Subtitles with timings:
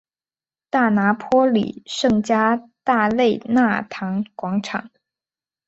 [0.71, 4.89] 大拿坡里圣加大肋纳堂广场。